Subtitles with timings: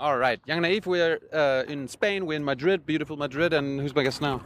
[0.00, 3.94] All right, Young Naive, we're uh, in Spain, we're in Madrid, beautiful Madrid, and who's
[3.94, 4.40] my guest now?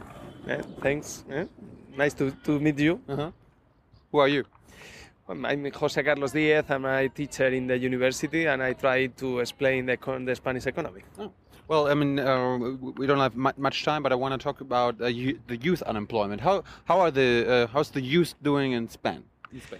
[0.45, 1.23] Yeah, thanks.
[1.29, 1.45] Yeah.
[1.95, 2.99] Nice to, to meet you.
[3.07, 3.31] Uh-huh.
[4.11, 4.43] Who are you?
[5.29, 6.65] I'm Jose Carlos Diez.
[6.69, 11.03] I'm a teacher in the university, and I try to explain the, the Spanish economy.
[11.17, 11.31] Oh.
[11.69, 12.57] Well, I mean, uh,
[12.97, 16.41] we don't have much time, but I want to talk about uh, the youth unemployment.
[16.41, 19.23] How how are the uh, how's the youth doing in Spain?
[19.53, 19.79] In Spain?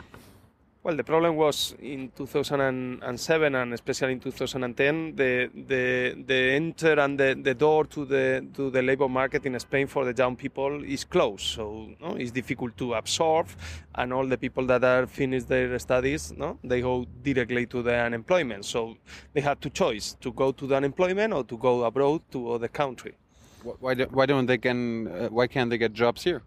[0.85, 7.19] Well, the problem was in 2007 and especially in 2010, the the the enter and
[7.19, 10.83] the, the door to the to the labor market in Spain for the young people
[10.83, 11.41] is closed.
[11.41, 13.47] So no, it's difficult to absorb,
[13.95, 17.95] and all the people that are finished their studies, no, they go directly to the
[17.95, 18.63] unemployment.
[18.63, 18.95] So
[19.33, 22.67] they have to choice to go to the unemployment or to go abroad to other
[22.67, 23.15] country.
[23.63, 26.43] Why, do, why don't they can uh, why can't they get jobs here?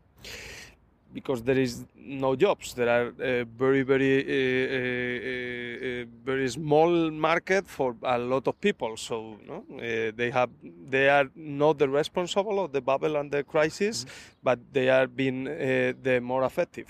[1.13, 2.75] Because there is no jobs.
[2.75, 8.61] There are uh, very, very, uh, uh, uh very small market for a lot of
[8.61, 8.97] people.
[8.97, 9.65] So no?
[9.77, 10.51] Uh, they have,
[10.91, 14.39] they are not the responsible of the bubble and the crisis, mm-hmm.
[14.43, 16.89] but they are being uh, the more effective.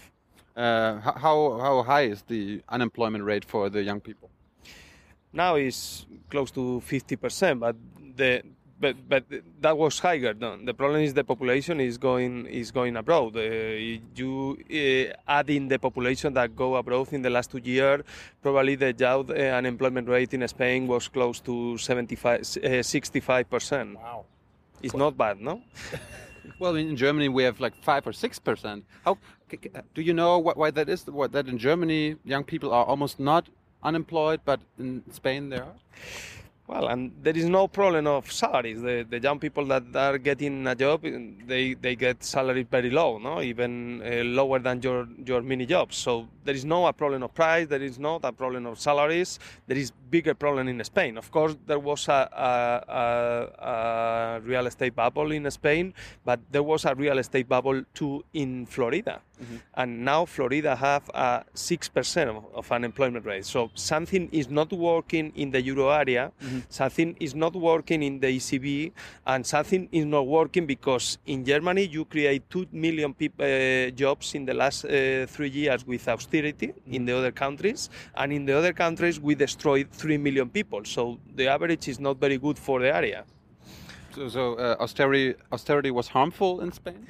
[1.25, 4.29] how how high is the unemployment rate for the young people?
[5.33, 7.77] Now is close to fifty percent, but
[8.17, 8.43] the
[8.81, 9.25] but but
[9.61, 10.35] that was higher.
[10.35, 10.57] No?
[10.57, 13.37] The problem is the population is going is going abroad.
[13.37, 13.41] Uh,
[14.15, 18.03] you uh, add in the population that go abroad in the last two years,
[18.43, 23.95] probably the youth uh, unemployment rate in Spain was close to 75, 65 uh, percent.
[23.97, 24.25] Wow,
[24.83, 25.63] it's not bad, no.
[26.59, 28.85] well, in Germany we have like five or six percent.
[29.05, 29.19] How
[29.95, 31.07] do you know what, why that is?
[31.07, 33.49] What that in Germany young people are almost not
[33.83, 35.75] unemployed, but in Spain they are.
[36.69, 38.83] Well, and there is no problem of salaries.
[38.83, 41.03] The, the young people that are getting a job,
[41.47, 45.97] they, they get salary very low, no, even uh, lower than your, your mini jobs.
[45.97, 47.69] So there is no a problem of price.
[47.69, 49.39] There is not a problem of salaries.
[49.67, 51.17] There is bigger problem in Spain.
[51.17, 53.58] Of course, there was a, a
[54.49, 59.21] real estate bubble in Spain, but there was a real estate bubble too in Florida.
[59.43, 59.57] Mm-hmm.
[59.75, 63.45] And now Florida have a six percent of, of, unemployment rate.
[63.45, 66.61] So something is not working in the euro area, mm-hmm.
[66.69, 68.93] something is not working in the ECB,
[69.27, 74.35] and something is not working because in Germany you create two million peop- uh, jobs
[74.35, 76.95] in the last uh, three years with austerity mm-hmm.
[76.95, 80.85] in the other countries, and in the other countries we destroyed three million people.
[80.85, 83.25] So the average is not very good for the area.
[84.15, 87.07] So, so uh, austerity austerity was harmful in Spain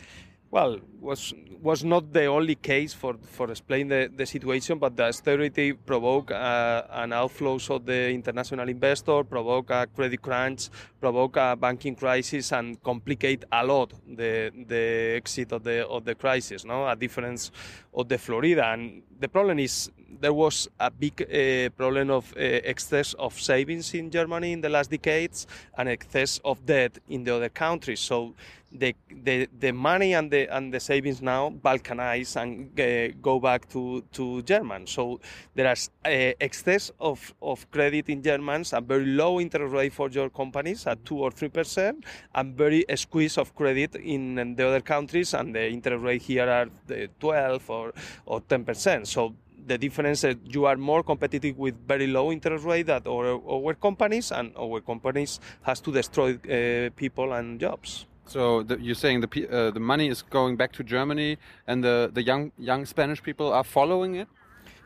[0.50, 5.04] well, was was not the only case for for explain the, the situation, but the
[5.04, 10.70] austerity provoked uh, an outflows of the international investor, provoke a credit crunch,
[11.00, 16.14] provoke a banking crisis, and complicate a lot the the exit of the of the
[16.14, 16.64] crisis.
[16.64, 17.50] No, a difference
[17.92, 19.90] of the Florida, and the problem is
[20.20, 24.68] there was a big uh, problem of uh, excess of savings in Germany in the
[24.68, 25.46] last decades
[25.76, 28.00] and excess of debt in the other countries.
[28.00, 28.34] So
[28.70, 33.66] the the, the money and the and the savings now balkanize and uh, go back
[33.70, 34.86] to to German.
[34.86, 35.20] So
[35.54, 40.10] there is uh, excess of, of credit in Germans, a very low interest rate for
[40.10, 42.04] your companies at two or three percent,
[42.34, 46.48] and very squeeze of credit in, in the other countries, and the interest rate here
[46.48, 47.94] are the twelve or
[48.26, 49.07] or ten percent.
[49.08, 49.34] So
[49.66, 53.74] the difference is you are more competitive with very low interest rate that our, our
[53.74, 58.06] companies, and our companies has to destroy uh, people and jobs.
[58.26, 62.10] So the, you're saying the uh, the money is going back to Germany, and the
[62.12, 64.28] the young young Spanish people are following it.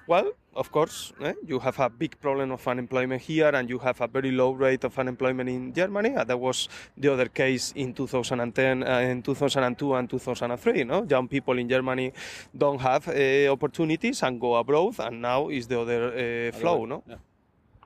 [0.07, 1.35] Well, of course, eh?
[1.47, 4.85] you have a big problem of unemployment here, and you have a very low rate
[4.85, 6.11] of unemployment in Germany.
[6.11, 10.85] That was the other case in 2010, uh, in 2002, and 2003.
[10.85, 12.13] No, young people in Germany
[12.57, 16.85] don't have uh, opportunities and go abroad, and now is the other uh, flow.
[16.85, 17.03] No.
[17.09, 17.17] Yeah.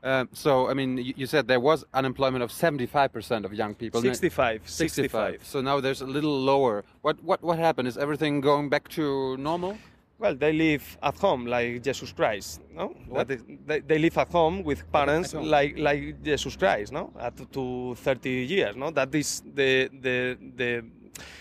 [0.03, 4.00] Um, so, I mean, you, you, said there was unemployment of 75% of young people.
[4.00, 5.34] 65, 65.
[5.41, 5.44] 65.
[5.44, 6.84] So now there's a little lower.
[7.03, 7.88] What, what, what happened?
[7.88, 9.77] Is everything going back to normal?
[10.19, 12.94] Well, they live at home like Jesus Christ, no?
[13.28, 17.12] Is, they, they live at home with parents like like Jesus Christ, no?
[17.19, 18.91] At to 30 years, no?
[18.91, 20.84] That is the the the.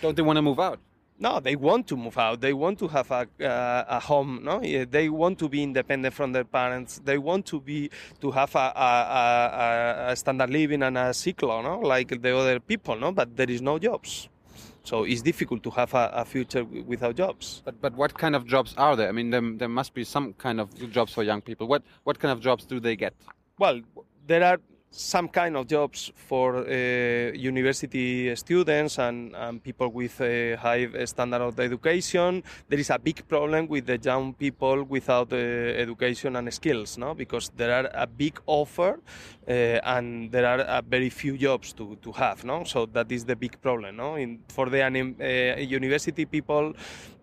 [0.02, 0.80] Don't they want to move out?
[1.18, 2.42] No, they want to move out.
[2.42, 4.42] They want to have a, uh, a home.
[4.44, 7.00] No, they want to be independent from their parents.
[7.04, 7.90] They want to be
[8.20, 12.98] to have a, a, a standard living and a ciclo, no, like the other people.
[12.98, 14.28] No, but there is no jobs.
[14.86, 17.64] So it's difficult to have a, a, future without jobs.
[17.66, 19.10] But but what kind of jobs are there?
[19.10, 21.68] I mean, there, there must be some kind of jobs for young people.
[21.68, 23.14] What what kind of jobs do they get?
[23.58, 23.82] Well,
[24.28, 24.60] there are
[24.96, 31.42] some kind of jobs for uh, university students and, and people with a high standard
[31.42, 32.42] of education.
[32.70, 37.14] There is a big problem with the young people without uh, education and skills, no?
[37.14, 39.00] Because there are a big offer
[39.48, 42.64] uh, and there are uh, very few jobs to, to have, no?
[42.64, 44.16] So that is the big problem, no?
[44.16, 46.74] In, for the uh, university people,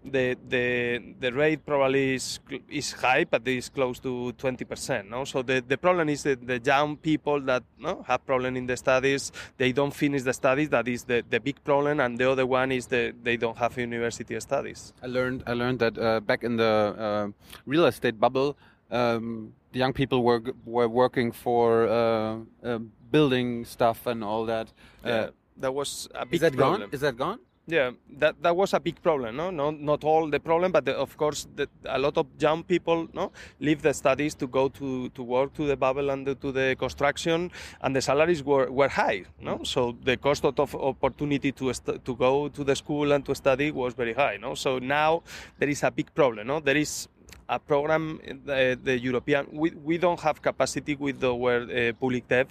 [0.05, 5.09] the the the rate probably is is high, but it's close to 20%.
[5.09, 8.67] No, so the, the problem is that the young people that no have problem in
[8.67, 10.69] the studies, they don't finish the studies.
[10.71, 13.79] That is the, the big problem, and the other one is that they don't have
[13.79, 14.93] university studies.
[15.03, 17.29] I learned I learned that uh, back in the uh,
[17.67, 18.57] real estate bubble.
[18.91, 22.79] Um, the young people were were working for uh, uh
[23.11, 24.69] building stuff and all that.
[25.05, 25.27] Uh, yeah,
[25.59, 26.81] that was a big is that problem.
[26.81, 26.91] gone?
[26.93, 27.39] Is that gone?
[27.67, 29.37] Yeah, that that was a big problem.
[29.37, 32.65] No, no, not all the problem, but the, of course, the, a lot of young
[32.65, 33.31] people, no,
[33.61, 37.53] leave the studies to go to, to work to the bubble and to the construction,
[37.83, 39.23] and the salaries were, were high.
[39.41, 43.71] No, so the cost of opportunity to to go to the school and to study
[43.71, 44.39] was very high.
[44.39, 45.23] No, so now
[45.61, 46.49] there is a big problem.
[46.49, 47.09] No, there is
[47.49, 52.49] a program, the, the European, we, we don't have capacity with our uh, public debt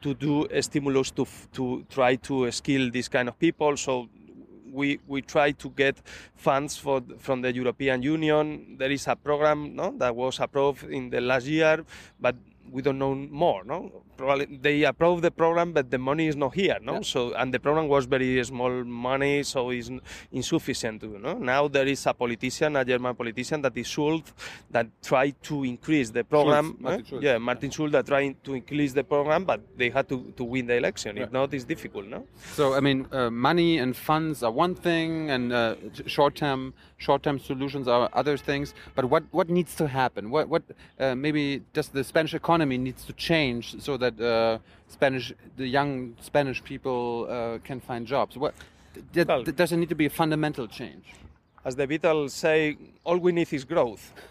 [0.00, 3.76] to do a stimulus to to try to skill these kind of people.
[3.76, 4.08] So
[4.72, 5.96] we, we try to get
[6.36, 8.76] funds for, from the European Union.
[8.78, 11.84] There is a program no, that was approved in the last year,
[12.20, 12.36] but
[12.70, 13.64] we don't know more.
[13.64, 16.78] No, probably they approved the program, but the money is not here.
[16.82, 17.00] No, yeah.
[17.12, 19.90] so and the program was very small money, so it's
[20.32, 21.00] insufficient.
[21.00, 24.34] To, no, now there is a politician, a German politician that is Schulz,
[24.70, 26.66] that tried to increase the program.
[26.66, 27.22] Schulz, Martin Schulz.
[27.22, 30.66] Yeah, Martin Schulz that trying to increase the program, but they had to, to win
[30.66, 31.16] the election.
[31.16, 32.06] If not, it's difficult.
[32.06, 32.26] No.
[32.54, 35.76] So I mean, uh, money and funds are one thing, and uh,
[36.06, 38.74] short-term short-term solutions are other things.
[38.96, 40.30] But what what needs to happen?
[40.30, 40.64] What what
[40.98, 44.58] uh, maybe does the Spanish economy needs to change so that that uh,
[44.88, 48.36] Spanish, the young Spanish people uh, can find jobs?
[48.36, 48.54] What
[49.14, 51.04] well, does there need to be a fundamental change?
[51.64, 54.12] As the Beatles say, all we need is growth.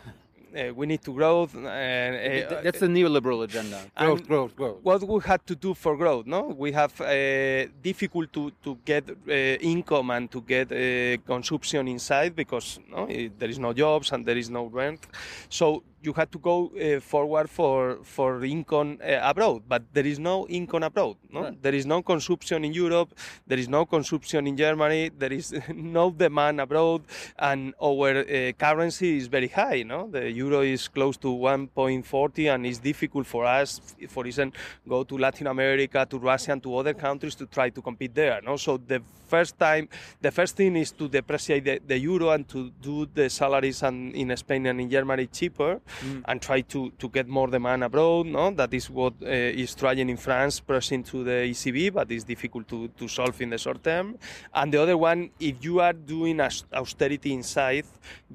[0.57, 1.43] Uh, we need to grow.
[1.43, 3.79] Uh, That's the neoliberal agenda.
[3.95, 4.77] Growth, growth, growth.
[4.81, 6.55] What we had to do for growth, no?
[6.57, 12.35] We have uh, difficult to, to get uh, income and to get uh, consumption inside
[12.35, 13.05] because no,
[13.37, 15.05] there is no jobs and there is no rent.
[15.49, 20.19] So you had to go uh, forward for for income uh, abroad, but there is
[20.19, 21.15] no income abroad.
[21.31, 21.61] No, right.
[21.61, 23.09] there is no consumption in Europe.
[23.45, 25.09] There is no consumption in Germany.
[25.17, 27.01] There is no demand abroad,
[27.39, 29.83] and our uh, currency is very high.
[29.83, 34.55] No, the euro is close to 1.40, and it's difficult for us, for instance,
[34.87, 38.39] go to Latin America, to Russia, and to other countries to try to compete there.
[38.41, 39.89] No, so the first time,
[40.21, 44.15] the first thing is to depreciate the, the euro and to do the salaries and
[44.15, 46.21] in Spain and in Germany cheaper mm.
[46.25, 48.25] and try to, to get more demand abroad.
[48.27, 52.23] No, that is what uh, is trying in France, pressing to the ECB, but it's
[52.23, 54.17] difficult to, to solve in the short term.
[54.53, 57.85] And the other one, if you are doing austerity inside,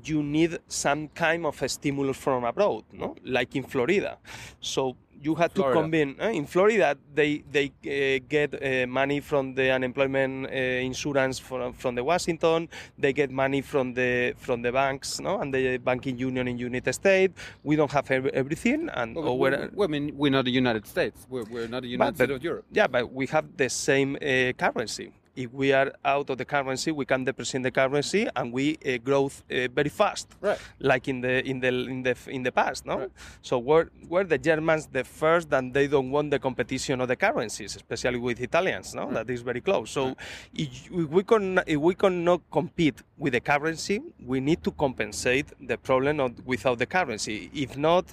[0.04, 4.18] you need some kind of a stimulus from abroad, no, like in Florida.
[4.60, 5.74] So you had Florida.
[5.74, 10.88] to combine uh, in Florida they they uh, get uh, money from the unemployment uh,
[10.90, 12.68] insurance from from the Washington.
[12.98, 16.92] They get money from the from the banks no and the banking union in United
[16.92, 17.34] States.
[17.62, 21.26] We don't have everything and well, we, well, I mean we're not the United States.
[21.28, 22.64] We're, we're not the United but, States of Europe.
[22.72, 26.92] yeah but we have the same uh, currency if we are out of the currency,
[26.92, 30.58] we can depreciate the currency and we uh, grow uh, very fast, right.
[30.78, 32.98] like in the in the in the in the past, no?
[32.98, 33.10] Right.
[33.40, 37.16] So were were the Germans the first, and they don't want the competition of the
[37.16, 39.04] currencies, especially with Italians, no?
[39.04, 39.14] Right.
[39.14, 39.90] That is very close.
[39.90, 40.16] So
[40.54, 45.78] if we can if we cannot compete with the currency, we need to compensate the
[45.78, 47.50] problem of, without the currency.
[47.54, 48.04] If not,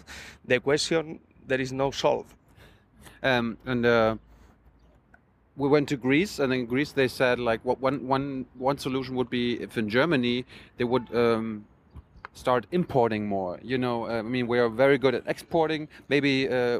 [0.46, 2.25] the question there is no solve.
[3.22, 3.86] Um, and.
[3.86, 4.15] Uh
[5.60, 9.13] we went to Greece, and in Greece they said like what one one one solution
[9.16, 10.46] would be if in Germany
[10.78, 11.66] they would um,
[12.34, 13.60] start importing more.
[13.62, 15.89] You know, uh, I mean we are very good at exporting.
[16.08, 16.80] Maybe uh,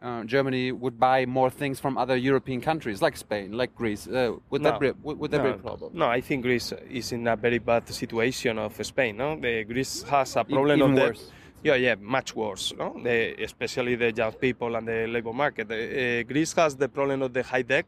[0.00, 4.08] uh, Germany would buy more things from other European countries like Spain, like Greece.
[4.08, 5.90] Uh, would no, that be would, would that no, be a problem?
[5.94, 9.18] No, I think Greece is in a very bad situation of Spain.
[9.18, 11.30] No, the Greece has a problem of worse.
[11.62, 12.72] Yeah, yeah, much worse.
[12.78, 12.94] No?
[13.02, 15.70] The, especially the young people and the labor market.
[15.70, 17.86] Uh, Greece has the problem of the high debt,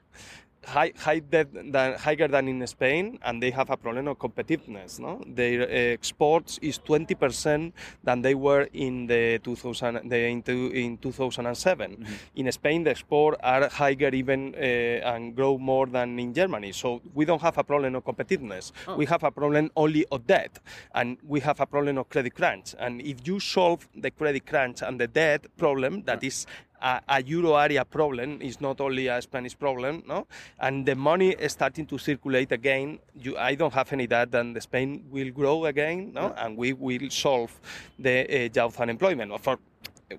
[0.64, 4.98] high, high debt than, higher than in Spain, and they have a problem of competitiveness.
[4.98, 10.98] No, their uh, exports is 20% than they were in the 2000 the, in, in
[10.98, 11.90] 2007.
[11.90, 12.12] Mm-hmm.
[12.36, 16.72] In Spain, the exports are higher even uh, and grow more than in Germany.
[16.72, 18.72] So we don't have a problem of competitiveness.
[18.86, 18.96] Oh.
[18.96, 20.58] We have a problem only of debt,
[20.94, 22.74] and we have a problem of credit crunch.
[22.78, 26.46] And if you solve the credit crunch and the debt problem, that is
[26.80, 28.40] a, a, euro area problem.
[28.42, 30.26] is not only a Spanish problem, no?
[30.58, 32.98] And the money is starting to circulate again.
[33.14, 36.34] You, I don't have any doubt that Spain will grow again, no?
[36.36, 37.52] And we will solve
[37.98, 39.40] the uh, youth unemployment.
[39.40, 39.58] For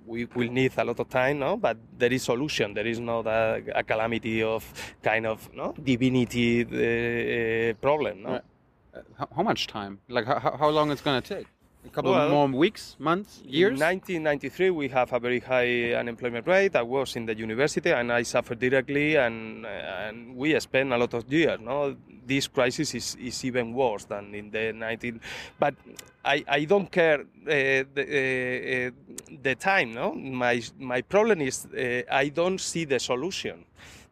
[0.05, 1.57] we will need a lot of time, no?
[1.57, 2.73] But there is a solution.
[2.73, 4.63] There is not a, a calamity of
[5.03, 8.29] kind of no divinity uh, problem, no.
[8.29, 8.41] Right.
[8.93, 9.99] Uh, how much time?
[10.09, 11.47] Like how, how long it's going to take?
[11.83, 13.71] A couple Well, more weeks, months, years?
[13.71, 16.75] In 1993, we have a very high unemployment rate.
[16.75, 21.13] I was in the university and I suffered directly, and and we spent a lot
[21.13, 21.59] of years.
[21.59, 21.95] No,
[22.25, 25.19] this crisis is, is even worse than in the 19.
[25.59, 25.73] But
[26.23, 29.93] I, I don't care uh, the, uh, uh, the time.
[29.93, 33.65] No, my my problem is uh, I don't see the solution.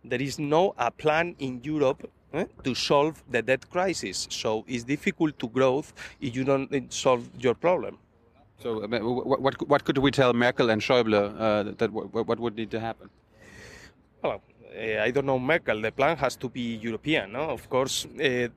[0.04, 4.28] There is no a plan in Europe eh, to solve the debt crisis.
[4.30, 5.84] So it's difficult to grow
[6.22, 7.98] if you don't eh, solve your problem.
[8.62, 12.56] So, what, what, what could we tell Merkel and Schäuble uh, that what, what would
[12.56, 13.10] need to happen?
[14.22, 14.42] Well,
[14.80, 15.82] uh, I don't know Merkel.
[15.82, 17.34] The plan has to be European.
[17.34, 17.50] No?
[17.50, 18.48] Of course, uh,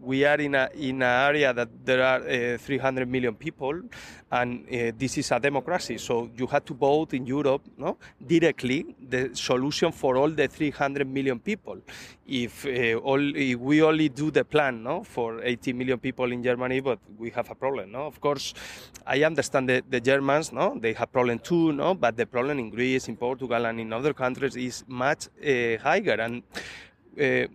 [0.00, 3.80] we are in a in an area that there are 300 million people,
[4.30, 4.66] and
[4.98, 5.98] this is a democracy.
[5.98, 11.06] So you have to vote in Europe, no, directly the solution for all the 300
[11.06, 11.78] million people.
[12.26, 12.64] If
[13.02, 16.98] all if we only do the plan, no, for 80 million people in Germany, but
[17.18, 17.92] we have a problem.
[17.92, 18.54] No, of course,
[19.06, 20.52] I understand the, the Germans.
[20.52, 21.72] No, they have problem too.
[21.72, 25.28] No, but the problem in Greece, in Portugal, and in other countries is much
[25.80, 26.20] higher.
[26.20, 26.42] And
[27.20, 27.46] uh,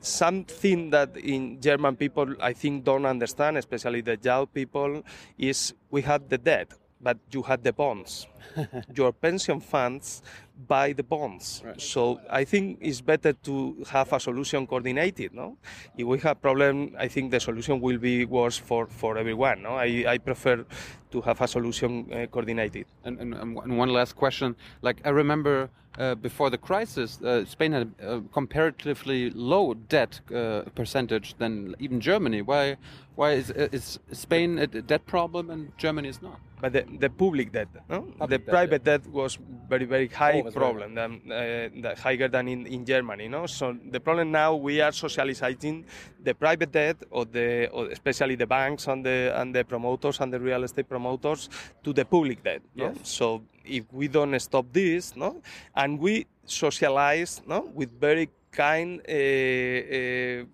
[0.00, 5.02] something that in German people I think don't understand, especially the young people,
[5.38, 6.72] is we have the debt,
[7.04, 8.26] but you had the bonds.
[8.94, 10.22] Your pension funds
[10.66, 11.62] buy the bonds.
[11.64, 11.80] Right.
[11.80, 15.34] So I think it's better to have a solution coordinated.
[15.34, 15.58] No,
[15.98, 19.62] if we have problem, I think the solution will be worse for, for everyone.
[19.62, 20.64] No, I, I prefer
[21.12, 22.86] to have a solution uh, coordinated.
[23.04, 24.56] And, and, and one last question.
[24.82, 30.62] Like I remember uh, before the crisis, uh, Spain had a comparatively low debt uh,
[30.74, 32.42] percentage than even Germany.
[32.42, 32.76] Why?
[33.14, 36.40] Why is, is Spain a debt problem and Germany is not?
[36.64, 38.00] But the, the public debt, no?
[38.00, 42.48] Public the debt, private debt was very very high very problem, than, uh, higher than
[42.48, 43.28] in, in Germany.
[43.28, 45.84] No, so the problem now we are socializing
[46.22, 50.32] the private debt, or the or especially the banks and the and the promoters and
[50.32, 51.50] the real estate promoters
[51.82, 52.62] to the public debt.
[52.74, 52.86] no?
[52.86, 52.96] Yes.
[53.02, 55.42] So if we don't stop this, no,
[55.76, 60.44] and we socialize, no, with very kind uh, uh,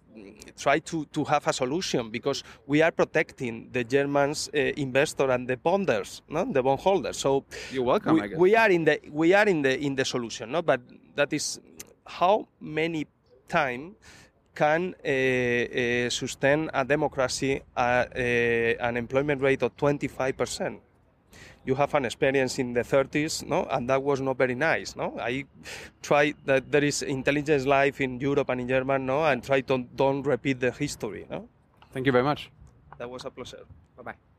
[0.58, 5.48] try to, to have a solution because we are protecting the Germans uh, investor and
[5.48, 6.44] the bonders, no?
[6.44, 7.18] the bondholders.
[7.18, 8.14] So You're welcome.
[8.14, 10.62] we, we are in the we are in the in the solution, no?
[10.62, 10.80] But
[11.14, 11.60] that is
[12.06, 13.06] how many
[13.48, 13.96] time
[14.54, 20.80] can uh, uh, sustain a democracy at uh, an employment rate of 25 percent
[21.64, 25.18] you have an experience in the 30s, no, and that was not very nice, no.
[25.20, 25.44] I
[26.02, 29.78] try that there is intelligence life in Europe and in Germany, no, and try to
[29.94, 31.48] don't repeat the history, no.
[31.92, 32.50] Thank you very much.
[32.98, 33.64] That was a pleasure.
[33.96, 34.29] Bye bye.